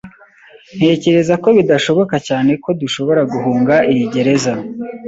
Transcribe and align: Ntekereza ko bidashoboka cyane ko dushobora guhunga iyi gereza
Ntekereza 0.77 1.33
ko 1.43 1.47
bidashoboka 1.57 2.15
cyane 2.27 2.51
ko 2.63 2.69
dushobora 2.81 3.21
guhunga 3.31 3.75
iyi 3.91 4.05
gereza 4.13 4.53